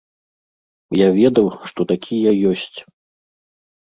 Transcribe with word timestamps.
Я 1.01 1.11
ведаў, 1.19 1.47
што 1.73 1.81
такія 1.93 2.31
ёсць. 2.53 2.77